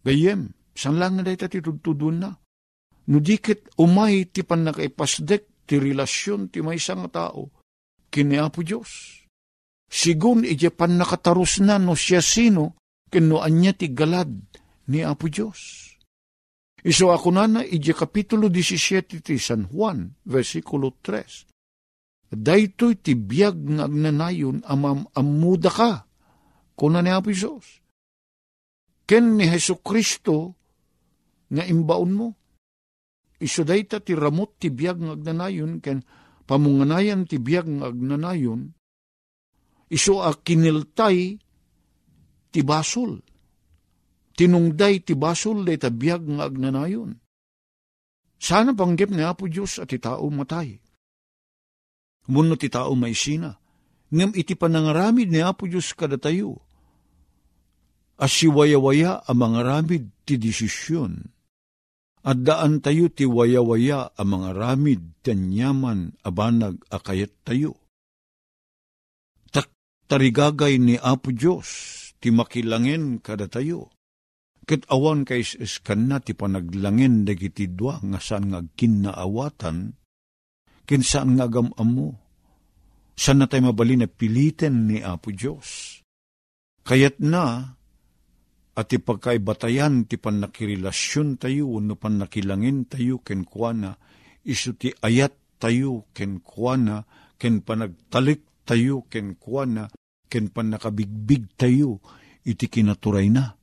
Gayem, 0.03 0.51
san 0.75 0.99
lang 0.99 1.19
nga 1.19 1.23
dadya 1.23 1.47
ti 1.47 1.59
tududun 1.63 2.17
na. 2.19 2.31
Nudikit 3.07 3.75
umay 3.79 4.27
ti 4.31 4.43
panakaipasdek 4.43 5.67
ti 5.67 5.75
relasyon 5.79 6.51
ti 6.51 6.59
may 6.63 6.79
isang 6.79 7.07
tao. 7.11 7.51
Kini 8.11 8.39
Apo 8.39 8.63
Diyos. 8.63 9.23
Sigun 9.87 10.43
ije 10.47 10.71
panakatarus 10.71 11.63
na 11.63 11.79
no 11.79 11.95
siya 11.95 12.23
sino 12.23 12.79
kinuan 13.11 13.59
niya 13.59 13.73
ti 13.75 13.91
galad 13.91 14.31
ni 14.91 15.03
Apo 15.03 15.27
Diyos. 15.27 15.91
Iso 16.83 17.15
ako 17.15 17.31
na 17.31 17.47
na 17.47 17.61
ije 17.63 17.95
kapitulo 17.95 18.51
17 18.51 19.23
ti 19.23 19.39
San 19.39 19.71
Juan, 19.71 20.11
versikulo 20.27 20.99
3 20.99 21.53
daytoy 22.35 22.97
ti 22.97 23.13
biyag 23.13 23.77
nga 23.77 23.85
agnanayon 23.85 24.65
amam 24.65 25.05
amuda 25.13 25.69
ka, 25.69 25.91
kuna 26.73 27.05
ni 27.05 27.13
Apo 27.13 27.29
Isos. 27.29 27.82
Ken 29.03 29.35
ni 29.35 29.45
Heso 29.47 29.79
Kristo 29.83 30.55
nga 31.51 31.63
imbaon 31.67 32.11
mo. 32.15 32.27
Iso 33.43 33.67
dayta 33.67 33.99
ti 33.99 34.15
ramot 34.15 34.55
ti 34.55 34.71
biyag 34.71 35.03
nga 35.03 35.13
agnanayon, 35.19 35.83
ken 35.83 35.99
pamunganayan 36.47 37.27
ti 37.27 37.43
biyag 37.43 37.67
nga 37.67 37.91
agnanayon, 37.91 38.71
iso 39.91 40.23
a 40.23 40.31
kiniltay 40.31 41.35
ti 42.55 42.61
basol. 42.63 43.19
Tinungday 44.33 45.03
ti 45.03 45.13
basol 45.13 45.67
day 45.67 45.77
ta 45.77 45.91
biyag 45.91 46.23
nga 46.25 46.47
agnanayon. 46.47 47.19
Sana 48.39 48.71
panggip 48.73 49.11
ni 49.11 49.23
Apo 49.23 49.47
Diyos 49.47 49.79
at 49.79 49.87
ti 49.87 50.03
tao 50.03 50.27
matay 50.27 50.75
Muno 52.27 52.55
ti 52.59 52.67
tao 52.71 52.95
may 52.95 53.15
sina. 53.15 53.55
Ngam 54.11 54.31
iti 54.35 54.55
panangaramid 54.55 55.27
ni 55.27 55.43
Apo 55.43 55.67
Diyos 55.67 55.91
kada 55.91 56.15
tayo. 56.15 56.62
Asiwaya-waya 58.19 59.25
ang 59.25 59.37
mga 59.41 59.59
ramid 59.65 60.03
ti 60.23 60.37
desisyon. 60.37 61.33
At 62.23 62.39
daan 62.45 62.79
tayo 62.79 63.11
ti 63.11 63.27
waya-waya 63.27 64.15
ang 64.15 64.27
mga 64.39 64.49
ramid 64.55 65.01
tanyaman 65.25 66.15
abanag 66.23 66.79
akayat 66.87 67.33
tayo. 67.43 67.83
Tarigagay 70.13 70.77
ni 70.77 70.99
Apo 70.99 71.33
Diyos 71.33 71.65
ti 72.21 72.29
makilangin 72.29 73.17
kada 73.23 73.49
tayo. 73.49 73.89
Ket 74.61 74.85
awan 74.85 75.25
kay 75.25 75.41
iskan 75.41 76.05
na 76.05 76.21
ti 76.21 76.37
panaglangin 76.37 77.25
dagiti 77.25 77.65
dua 77.65 77.97
nga 77.97 78.19
saan 78.21 78.53
nga 78.53 78.61
kinaawatan 78.61 79.97
kinsaan 80.85 81.33
nga 81.39 81.49
gamam 81.49 81.89
mo. 81.89 82.09
Saan 83.17 83.41
na 83.41 83.49
tayo 83.49 83.73
mabali 83.73 83.97
na 83.97 84.05
pilitin 84.05 84.85
ni 84.85 85.01
Apo 85.01 85.33
Diyos? 85.33 85.99
Kayat 86.85 87.17
na, 87.17 87.73
at 88.73 88.89
ipagkaibatayan 88.89 90.09
ti 90.09 90.17
panakirelasyon 90.17 91.37
tayo, 91.37 91.77
no 91.77 91.93
panakilangin 91.93 92.89
tayo 92.89 93.21
ken 93.21 93.45
kuana, 93.45 93.93
iso 94.41 94.73
ti 94.73 94.89
ayat 94.89 95.61
tayo 95.61 96.09
ken 96.09 96.41
kuana, 96.41 97.05
ken 97.37 97.61
panagtalik 97.61 98.65
tayo 98.65 99.05
ken 99.05 99.37
kuana, 99.37 99.93
ken 100.25 100.49
panakabigbig 100.49 101.53
tayo, 101.53 102.01
iti 102.41 102.65
kinaturay 102.65 103.29
na. 103.29 103.53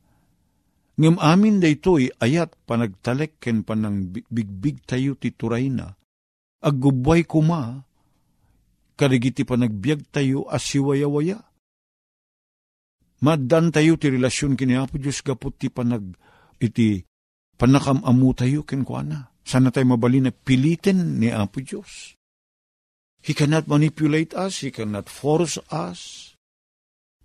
Ngem 1.00 1.16
amin 1.18 1.58
da 1.58 1.66
ito'y 1.66 2.12
ayat 2.22 2.54
panagtalek 2.68 3.42
ken 3.42 3.66
panang 3.66 4.14
bigbig 4.14 4.84
tayo 4.86 5.18
ti 5.18 5.34
turay 5.34 5.72
na, 5.72 5.90
aggubway 6.62 7.26
kuma, 7.26 7.82
karigiti 8.94 9.42
panagbiag 9.42 10.06
tayo 10.14 10.46
asiwaya-waya. 10.46 11.49
Maddan 13.20 13.68
tayo 13.68 14.00
ti 14.00 14.08
relasyon 14.08 14.56
kini 14.56 14.80
Apo 14.80 14.96
Diyos 14.96 15.20
gapot 15.20 15.52
ti 15.52 15.68
panag 15.68 16.16
iti 16.56 17.04
panakamamu 17.60 18.32
tayo 18.32 18.64
kinkwana. 18.64 19.28
Sana 19.44 19.68
tayo 19.68 19.92
mabali 19.92 20.24
na 20.24 20.32
pilitin 20.32 21.20
ni 21.20 21.28
Apo 21.28 21.60
Diyos. 21.60 22.16
He 23.20 23.36
cannot 23.36 23.68
manipulate 23.68 24.32
us. 24.32 24.64
He 24.64 24.72
cannot 24.72 25.12
force 25.12 25.60
us. 25.68 26.32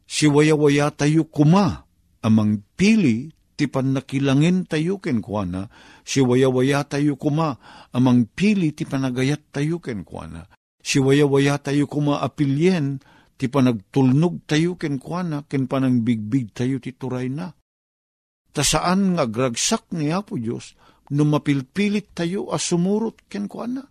Si 0.06 0.28
waya-waya 0.28 0.92
tayo 0.92 1.26
kuma, 1.26 1.88
amang 2.22 2.62
pili, 2.76 3.34
ti 3.56 3.66
panakilangin 3.66 4.68
tayo 4.68 5.00
ken 5.00 5.24
kuana, 5.24 5.72
si 6.04 6.22
waya-waya 6.22 6.84
tayo 6.86 7.16
kuma, 7.16 7.58
amang 7.96 8.28
pili 8.36 8.76
ti 8.76 8.86
panagayat 8.86 9.50
tayo 9.50 9.80
ken 9.82 10.04
kuana, 10.06 10.46
si 10.84 11.02
waya-waya 11.02 11.58
tayo 11.58 11.88
kuma 11.90 12.22
apilyen, 12.22 13.02
ti 13.36 13.52
panagtulnog 13.52 14.48
tayo 14.48 14.80
ken 14.80 14.96
kuana, 14.96 15.44
ken 15.44 15.68
panang 15.68 16.08
bigbig 16.08 16.56
tayo 16.56 16.80
ti 16.80 16.96
turay 16.96 17.28
na. 17.28 17.52
Ta 18.56 18.64
saan 18.64 19.20
nga 19.20 19.28
gragsak 19.28 19.92
ni 19.92 20.16
Apo 20.16 20.40
Diyos, 20.40 20.80
no 21.12 21.28
mapilpilit 21.28 22.16
tayo 22.16 22.50
as 22.56 22.72
sumurot 22.72 23.28
ken 23.28 23.52
kuana. 23.52 23.84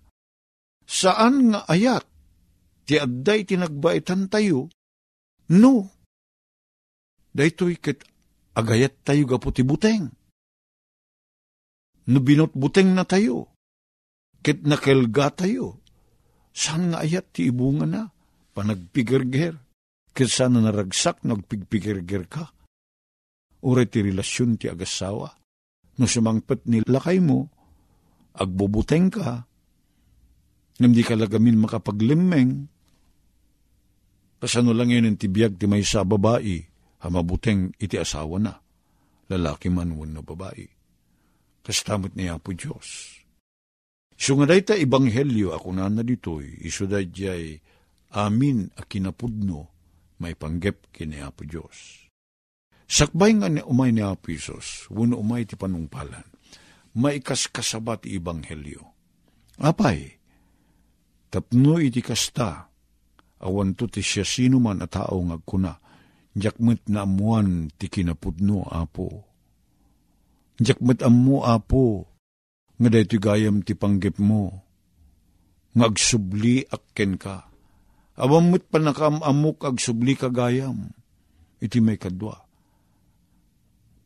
Saan 0.88 1.52
nga 1.52 1.68
ayat, 1.68 2.08
ti 2.88 2.96
adday 2.96 3.44
tinagbaitan 3.44 4.32
tayo, 4.32 4.72
no, 5.52 5.92
daytoy 7.36 7.76
ket 7.76 8.04
agayat 8.56 9.04
tayo 9.04 9.28
gapo 9.28 9.52
ti 9.52 9.60
buteng. 9.60 10.08
No 12.08 12.18
binot 12.20 12.52
buteng 12.56 12.96
na 12.96 13.04
tayo, 13.04 13.52
ket 14.40 14.64
nakelga 14.64 15.44
tayo, 15.44 15.84
saan 16.52 16.92
nga 16.92 17.04
ayat 17.04 17.32
ti 17.32 17.48
ibunga 17.48 17.84
na, 17.88 18.13
panagpigirger, 18.54 19.58
saan 20.14 20.54
na 20.54 20.70
naragsak 20.70 21.26
nagpigpigirger 21.26 22.24
ka. 22.30 22.54
Ure 23.66 23.84
ti 23.90 23.98
relasyon 24.06 24.54
ti 24.60 24.70
agasawa, 24.70 25.34
no 25.98 26.04
sumangpet 26.06 26.70
ni 26.70 26.78
lakay 26.86 27.18
mo, 27.18 27.50
agbubuteng 28.38 29.10
ka, 29.10 29.42
ngam 30.78 30.92
di 30.94 31.02
ka 31.02 31.18
lagamin 31.18 31.58
makapaglimeng, 31.58 32.70
kasano 34.38 34.70
lang 34.76 34.92
yun 34.92 35.08
ang 35.10 35.18
tibiyag 35.18 35.58
ti 35.58 35.66
may 35.66 35.82
sa 35.82 36.06
babae, 36.06 36.60
hamabuteng 37.02 37.74
iti 37.80 37.96
asawa 37.98 38.36
na, 38.38 38.54
lalaki 39.32 39.72
man 39.72 39.96
wano 39.96 40.20
babae. 40.22 40.68
Kastamot 41.64 42.12
niya 42.12 42.36
po 42.36 42.52
Diyos. 42.52 43.18
So 44.14 44.36
dayta 44.44 44.76
ibanghelyo 44.78 45.56
ako 45.56 45.74
na 45.74 45.88
na 45.88 46.04
ditoy, 46.04 46.60
iso 46.62 46.86
jay 46.86 47.58
amin 48.14 48.70
a 48.78 48.86
kinapudno, 48.86 49.74
may 50.22 50.38
panggep 50.38 50.94
kini 50.94 51.18
Apo 51.18 51.42
Diyos. 51.42 52.06
Sakbay 52.86 53.34
nga 53.42 53.50
ni 53.50 53.58
umay 53.66 53.90
ni 53.90 54.06
Apo 54.06 54.30
Isos, 54.30 54.86
wano 54.94 55.18
umay 55.18 55.42
ti 55.42 55.58
panungpalan, 55.58 56.24
maikaskasabat 56.94 58.06
ti 58.06 58.14
ibanghelyo. 58.14 58.86
Apay, 59.58 60.14
tapno 61.30 61.82
iti 61.82 61.98
kasta, 61.98 62.70
awan 63.42 63.74
to 63.74 63.90
ti 63.90 64.00
siya 64.00 64.22
sino 64.22 64.62
man 64.62 64.82
a 64.82 64.86
tao 64.86 65.18
ngagkuna, 65.18 65.74
jakmet 66.38 66.86
na 66.86 67.02
amuan 67.02 67.70
ti 67.74 67.90
kinapudno, 67.90 68.66
apo. 68.70 69.06
Jakmet 70.62 71.02
amu, 71.02 71.42
apo, 71.42 72.06
nga 72.78 72.88
dayto 72.90 73.18
gayam 73.18 73.62
ti 73.66 73.74
panggip 73.74 74.22
mo, 74.22 74.50
ngagsubli 75.74 76.70
akken 76.70 77.18
ka. 77.18 77.53
Awam 78.14 78.54
mo't 78.54 78.62
panakamamok 78.70 79.66
agsubli 79.66 80.14
ka 80.14 80.30
gayam, 80.30 80.94
iti 81.58 81.82
may 81.82 81.98
kadwa. 81.98 82.38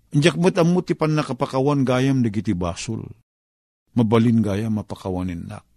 Jakmet 0.08 0.56
amu 0.56 0.80
ti 0.80 0.96
panakapakawan 0.96 1.84
gayam 1.84 2.24
dagiti 2.24 2.56
basol, 2.56 3.04
mabalin 3.92 4.40
gayam 4.40 4.80
mapakawanin 4.80 5.44
nak. 5.44 5.68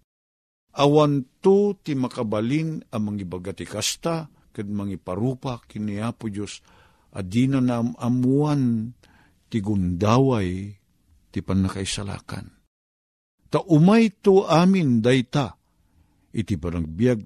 Awan 0.71 1.27
to 1.43 1.75
ti 1.83 1.91
makabalin 1.99 2.79
ang 2.95 3.11
mga 3.11 3.51
ti 3.51 3.67
kasta, 3.67 4.31
kad 4.55 4.67
mga 4.67 5.03
parupa 5.03 5.59
kiniya 5.67 6.15
po 6.15 6.31
Diyos, 6.31 6.63
adina 7.11 7.59
na 7.59 7.83
amuan 7.99 8.95
ti 9.51 9.59
gundaway 9.59 10.71
ti 11.27 11.39
panakaisalakan. 11.43 12.47
Ta 13.51 13.59
umay 13.67 14.15
to 14.23 14.47
amin 14.47 15.03
dayta, 15.03 15.59
iti 16.31 16.55
parang 16.55 16.87
biyag 16.87 17.19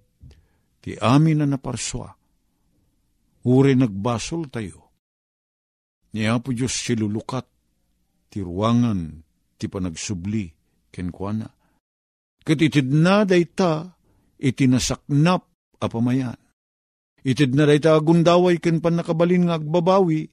ti 0.86 0.94
amin 1.02 1.42
na 1.42 1.50
naparswa. 1.50 2.14
Uri 3.50 3.74
nagbasol 3.74 4.54
tayo. 4.54 4.94
Ni 6.14 6.30
Apo 6.30 6.54
Diyos 6.54 6.78
silulukat 6.78 7.50
ti 8.30 8.46
ruangan 8.46 9.26
ti 9.58 9.66
panagsubli 9.66 10.46
kenkwana. 10.94 11.50
Kat 12.46 12.62
itid 12.62 12.94
na 12.94 13.26
dayta 13.26 13.98
iti 14.38 14.70
nasaknap 14.70 15.50
a 15.82 15.86
pamayan. 15.90 16.38
Itid 17.26 17.58
na 17.58 17.66
dayta 17.66 17.98
agundaway 17.98 18.62
ken 18.62 18.78
panakabalin 18.78 19.50
nga 19.50 19.58
agbabawi 19.58 20.30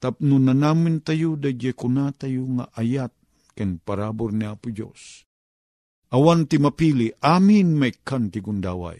tapno 0.00 0.40
na 0.40 0.56
namin 0.56 1.04
tayo 1.04 1.36
dadye 1.36 1.76
kuna 1.76 2.08
tayo 2.16 2.48
nga 2.56 2.72
ayat 2.72 3.12
ken 3.52 3.84
parabor 3.84 4.32
ni 4.32 4.48
Apo 4.48 4.72
Diyos. 4.72 5.28
Awan 6.16 6.48
ti 6.48 6.56
mapili, 6.56 7.12
amin 7.20 7.76
may 7.76 7.92
kan 8.00 8.32
ti 8.32 8.40
gundaway. 8.40 8.96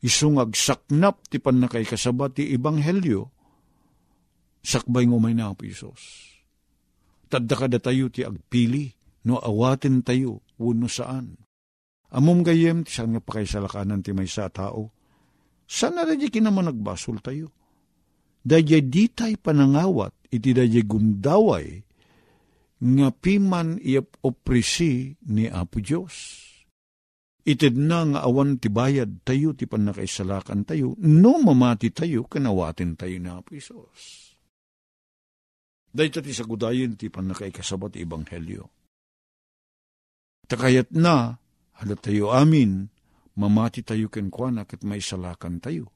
Isungag 0.00 0.56
saknap 0.56 1.28
ti 1.28 1.36
panakay 1.36 1.84
kasabat 1.84 2.40
ti 2.40 2.48
Ebanghelyo, 2.56 3.28
sakbay 4.64 5.04
ngumay 5.04 5.36
na 5.36 5.52
Apo 5.52 5.68
Isos. 5.68 6.32
Tadda 7.28 7.54
kada 7.54 7.78
tayo 7.78 8.08
ti 8.08 8.24
agpili, 8.24 8.90
no 9.28 9.36
awatin 9.38 10.00
tayo, 10.00 10.40
wano 10.56 10.88
saan. 10.88 11.36
Amom 12.10 12.40
gayem, 12.42 12.82
ti 12.82 12.90
saan 12.96 13.14
nga 13.14 13.22
pakaisalakanan 13.22 14.02
ti 14.02 14.10
may 14.16 14.26
sa 14.26 14.50
tao. 14.50 14.90
Sana 15.68 16.02
na 16.02 16.18
di 16.18 16.26
kinaman 16.26 16.72
nagbasol 16.72 17.22
tayo. 17.22 17.54
Daya 18.40 18.80
di 18.82 19.04
tay 19.12 19.36
panangawat, 19.36 20.32
iti 20.32 20.50
daya 20.56 20.80
gundaway, 20.82 21.84
nga 22.80 23.08
piman 23.12 23.76
iap 23.84 24.16
oprisi 24.24 25.14
ni 25.28 25.46
Apo 25.46 25.78
Diyos. 25.78 26.49
Itid 27.40 27.72
na 27.80 28.04
nga 28.04 28.20
awan 28.28 28.60
ti 28.60 28.68
bayad 28.68 29.24
tayo, 29.24 29.56
ti 29.56 29.64
panakaisalakan 29.64 30.68
tayo, 30.68 30.92
no 31.00 31.40
mamati 31.40 31.88
tayo, 31.88 32.28
kanawatin 32.28 33.00
tayo 33.00 33.16
ni 33.16 33.30
Apo 33.32 33.56
Isos. 33.56 34.36
Dahil 35.90 36.12
ti 36.12 36.36
sagudayin 36.36 37.00
ti 37.00 37.08
panakaikasabat 37.08 37.96
ibanghelyo. 37.96 38.68
Takayat 40.46 40.92
na, 40.92 41.40
halat 41.80 42.00
tayo 42.04 42.30
amin, 42.30 42.92
mamati 43.40 43.82
tayo 43.82 44.12
kenkwana 44.12 44.68
kat 44.68 44.84
may 44.84 45.00
salakan 45.00 45.58
tayo. 45.58 45.88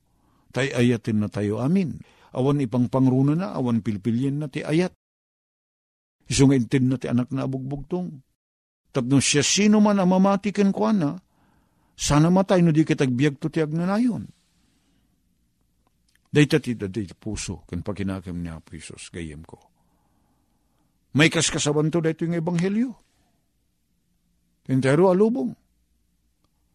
Tay 0.54 0.70
ayatin 0.70 1.20
na 1.20 1.28
tayo 1.28 1.60
amin. 1.60 1.98
Awan 2.34 2.62
ipang 2.62 2.88
pangruna 2.88 3.34
na, 3.34 3.52
awan 3.52 3.82
pilpilyen 3.82 4.40
na 4.40 4.46
ti 4.48 4.62
ayat. 4.62 4.94
Isong 6.24 6.56
intin 6.56 6.88
na 6.88 6.96
ti 6.96 7.10
anak 7.10 7.30
na 7.34 7.44
abugbugtong. 7.44 8.22
Tapno 8.94 9.18
siya 9.18 9.42
sino 9.42 9.82
man 9.82 9.98
ang 9.98 10.14
mamati 10.14 10.54
kenkwana, 10.54 11.18
sana 11.94 12.28
matay 12.28 12.60
no 12.60 12.74
di 12.74 12.82
kitagbiag 12.82 13.38
to 13.38 13.48
ti 13.48 13.62
agnanayon. 13.62 14.26
Dayta 16.34 16.58
ti 16.58 16.74
daday 16.74 17.06
puso, 17.14 17.62
kan 17.70 17.86
pakinakam 17.86 18.42
ni 18.42 18.50
Apo 18.50 18.74
Isos, 18.74 19.06
gayem 19.14 19.46
ko. 19.46 19.70
May 21.14 21.30
kaskasaban 21.30 21.94
to 21.94 22.02
dayto 22.02 22.26
yung 22.26 22.34
ebanghelyo. 22.34 22.90
Tintero 24.66 25.14
alubong. 25.14 25.54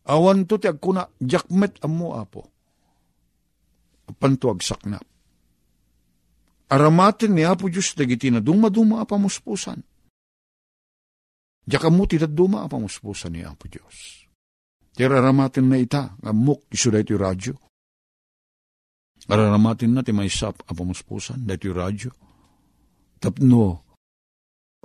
Awan 0.08 0.48
to 0.48 0.56
ti 0.56 0.72
agkuna, 0.72 1.04
jakmet 1.20 1.76
amo 1.84 2.16
apo. 2.16 2.48
Pantuag 4.16 4.64
saknap. 4.64 5.04
Aramatin 6.70 7.36
ni 7.36 7.44
Apo 7.44 7.68
Diyos 7.68 7.98
dagiti 7.98 8.32
na 8.32 8.40
dumaduma 8.40 9.04
apamuspusan. 9.04 9.82
Jaka 11.68 11.90
mo 11.92 12.08
ti 12.08 12.18
duma 12.18 12.64
apamuspusan 12.64 13.36
ni 13.36 13.42
Apo 13.44 13.68
Diyos. 13.68 14.29
Tira 15.00 15.24
aramatin 15.24 15.72
na 15.72 15.80
ita, 15.80 16.20
ngamuk 16.20 16.68
iso 16.76 16.92
da 16.92 17.00
ito 17.00 17.16
radyo. 17.16 17.56
Araramatin 19.32 19.96
na 19.96 20.04
ti 20.04 20.12
may 20.12 20.28
sap 20.28 20.60
apamuspusan, 20.68 21.48
da 21.48 21.56
ito 21.56 21.72
radyo. 21.72 22.12
Tapno, 23.16 23.80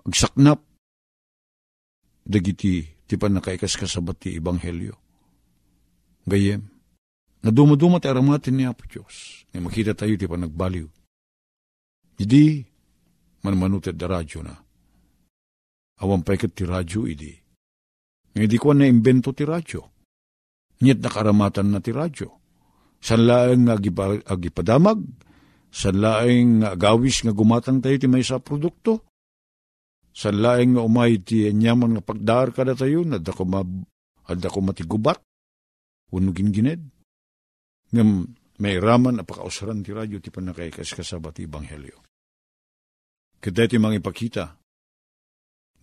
agsaknap, 0.07 0.62
dagiti 2.22 2.87
ti 3.11 3.14
panakaikas 3.18 3.74
kasabat 3.74 4.22
ti 4.22 4.38
Ebanghelyo. 4.38 4.94
Gayem, 6.31 6.62
na 7.42 7.50
dumaduma 7.50 7.98
ti 7.98 8.07
aramatin 8.07 8.55
ni 8.55 8.70
Apo 8.70 8.87
Diyos, 8.87 9.42
na 9.50 9.66
makita 9.66 9.98
tayo 9.98 10.14
ti 10.14 10.31
panagbaliw. 10.31 10.87
Idi, 12.22 12.62
manmanuted 13.42 13.98
da 13.98 14.07
radyo 14.07 14.46
na. 14.46 14.55
Awan 16.07 16.22
pa 16.22 16.38
ti 16.38 16.62
radyo, 16.62 17.03
idi. 17.11 17.35
Nga 18.31 18.46
di 18.46 18.59
ko 18.62 18.70
na 18.70 18.87
imbento 18.87 19.35
ti 19.35 19.42
radyo. 19.42 19.93
Nyet 20.82 20.98
nakaramatan 20.98 21.70
na 21.70 21.78
ti 21.78 21.94
radyo. 21.94 22.28
San 23.04 23.28
laeng 23.28 23.68
nga 23.68 23.76
agipadamag, 24.26 24.98
san 25.68 26.00
laeng 26.00 26.64
agawis 26.64 27.20
nga 27.20 27.37
gumatang 27.37 27.84
tayo 27.84 28.00
ti 28.00 28.08
may 28.08 28.24
sa 28.24 28.40
produkto, 28.40 29.04
san 30.08 30.40
laeng 30.40 30.74
nga 30.74 30.82
umay 30.82 31.20
ti 31.20 31.44
nyaman 31.52 32.00
nga 32.00 32.02
pagdar 32.02 32.56
kada 32.56 32.72
tayo, 32.72 33.04
nadda 33.04 33.30
ko, 33.37 33.44
adda 34.24 34.48
ko 34.48 34.58
matigubat, 34.64 35.20
Unugin 36.14 36.54
gined. 36.54 36.82
Ngam 37.90 38.30
may 38.62 38.78
raman 38.78 39.18
apakausaran 39.18 39.82
ti 39.82 39.90
radyo 39.90 40.22
ti 40.22 40.30
panakay 40.30 40.70
kasabat 40.70 41.34
ti 41.34 41.50
Ebanghelyo. 41.50 41.98
Kada 43.42 43.66
ti 43.66 43.82
mga 43.82 43.98
ipakita, 43.98 44.44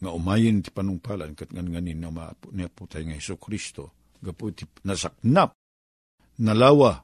nga 0.02 0.12
umayin 0.16 0.64
ti 0.64 0.72
panungpalan 0.72 1.36
kat 1.36 1.52
ngan 1.52 1.68
nganin 1.68 2.00
na 2.00 2.10
maapo 2.10 2.50
niya 2.56 2.72
po 2.72 2.88
tayo 2.88 3.06
nga 3.12 3.20
Iso 3.20 3.36
Kristo, 3.38 4.01
gapo 4.22 4.54
ti 4.54 4.70
nasaknap, 4.86 5.58
nalawa, 6.40 7.02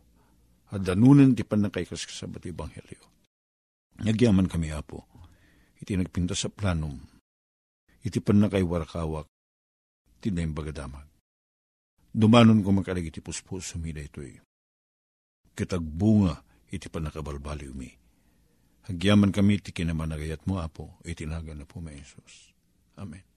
at 0.70 0.82
danunan 0.84 1.34
ti 1.34 1.42
panakay 1.42 1.84
kasabat 1.90 2.46
ti 2.46 2.54
Ebanghelyo. 2.54 3.04
Nagyaman 4.06 4.46
kami 4.46 4.70
apo, 4.70 5.10
iti 5.82 5.98
nagpinta 5.98 6.38
sa 6.38 6.54
planom, 6.54 7.02
iti 8.06 8.22
panakay 8.22 8.62
warakawak, 8.62 9.26
ti 10.22 10.30
na 10.30 10.46
bagadamag. 10.46 11.10
Dumanon 12.18 12.66
ko 12.66 12.74
makalag 12.74 13.10
iti 13.10 13.22
puspos 13.22 13.74
sumida 13.74 14.02
ito'y. 14.02 14.42
Kitagbunga 15.54 16.42
iti 16.74 16.90
panakabalbaliw 16.90 17.74
mi. 17.74 17.90
Hagyaman 18.90 19.36
kami 19.36 19.60
ti 19.62 19.76
kinamanagayat 19.76 20.48
mo, 20.48 20.58
Apo, 20.64 20.98
itinaga 21.04 21.52
na 21.54 21.68
po 21.68 21.84
may. 21.84 22.00
Amen. 22.98 23.37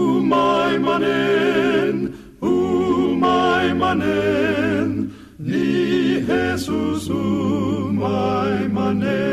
my 0.31 0.77
Maimanen, 0.77 2.13
u 2.41 2.53
Maimanen, 3.23 4.89
ni 5.39 6.23
Jesus 6.27 7.09
u 7.09 7.91
Maimanen. 7.91 9.31